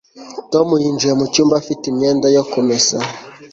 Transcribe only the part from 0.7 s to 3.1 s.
yinjiye mu cyumba afite imyenda yo kumesa